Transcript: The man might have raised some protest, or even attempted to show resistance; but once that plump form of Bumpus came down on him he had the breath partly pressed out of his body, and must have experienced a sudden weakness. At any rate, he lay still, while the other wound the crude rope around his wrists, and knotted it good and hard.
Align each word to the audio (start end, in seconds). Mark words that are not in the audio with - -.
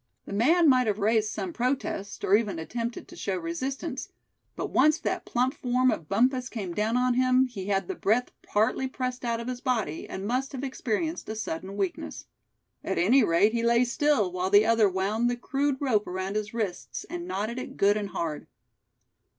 The 0.25 0.33
man 0.33 0.67
might 0.67 0.87
have 0.87 0.97
raised 0.97 1.29
some 1.29 1.53
protest, 1.53 2.23
or 2.25 2.35
even 2.35 2.57
attempted 2.57 3.07
to 3.07 3.15
show 3.15 3.37
resistance; 3.37 4.09
but 4.55 4.71
once 4.71 4.97
that 4.97 5.25
plump 5.25 5.53
form 5.53 5.91
of 5.91 6.09
Bumpus 6.09 6.49
came 6.49 6.73
down 6.73 6.97
on 6.97 7.13
him 7.13 7.45
he 7.45 7.67
had 7.67 7.87
the 7.87 7.93
breath 7.93 8.31
partly 8.41 8.87
pressed 8.87 9.23
out 9.23 9.39
of 9.39 9.47
his 9.47 9.61
body, 9.61 10.09
and 10.09 10.25
must 10.25 10.53
have 10.53 10.63
experienced 10.63 11.29
a 11.29 11.35
sudden 11.35 11.77
weakness. 11.77 12.25
At 12.83 12.97
any 12.97 13.23
rate, 13.23 13.51
he 13.53 13.61
lay 13.61 13.83
still, 13.85 14.31
while 14.31 14.49
the 14.49 14.65
other 14.65 14.89
wound 14.89 15.29
the 15.29 15.37
crude 15.37 15.77
rope 15.79 16.07
around 16.07 16.35
his 16.35 16.51
wrists, 16.51 17.03
and 17.03 17.27
knotted 17.27 17.59
it 17.59 17.77
good 17.77 17.95
and 17.95 18.09
hard. 18.09 18.47